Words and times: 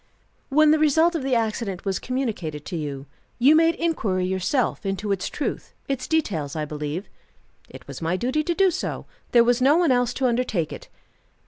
"When 0.49 0.71
the 0.71 0.79
result 0.79 1.13
of 1.13 1.21
the 1.21 1.35
accident 1.35 1.85
was 1.85 1.99
communicated 1.99 2.65
to 2.65 2.75
you, 2.75 3.05
you 3.37 3.55
made 3.55 3.75
inquiry 3.75 4.25
yourself 4.25 4.83
into 4.83 5.11
its 5.11 5.29
truth, 5.29 5.75
its 5.87 6.07
details, 6.07 6.55
I 6.55 6.65
believe?" 6.65 7.07
"It 7.69 7.87
was 7.87 8.01
my 8.01 8.17
duty 8.17 8.43
to 8.45 8.55
do 8.55 8.71
so. 8.71 9.05
There 9.31 9.43
was 9.43 9.61
no 9.61 9.77
one 9.77 9.91
else 9.91 10.11
to 10.15 10.25
undertake 10.25 10.73
it." 10.73 10.87